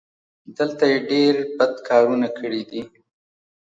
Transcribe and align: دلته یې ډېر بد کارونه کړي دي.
دلته 0.57 0.83
یې 0.91 0.97
ډېر 1.11 1.33
بد 1.57 1.73
کارونه 1.87 2.27
کړي 2.37 2.61
دي. 2.69 2.81